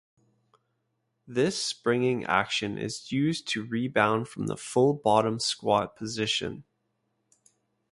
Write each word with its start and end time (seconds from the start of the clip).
This 1.27 1.61
springing 1.61 2.23
action 2.25 2.75
is 2.79 3.11
used 3.11 3.47
to 3.49 3.63
rebound 3.67 4.27
from 4.29 4.47
the 4.47 4.57
full 4.57 4.95
bottom 4.95 5.37
squat 5.39 5.95
position. 5.95 6.63